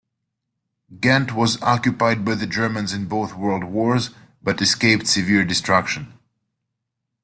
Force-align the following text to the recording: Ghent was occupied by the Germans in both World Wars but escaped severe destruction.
Ghent 0.99 1.35
was 1.35 1.61
occupied 1.61 2.25
by 2.25 2.33
the 2.33 2.47
Germans 2.47 2.91
in 2.91 3.05
both 3.05 3.35
World 3.35 3.65
Wars 3.65 4.09
but 4.41 4.59
escaped 4.59 5.05
severe 5.05 5.45
destruction. 5.45 6.13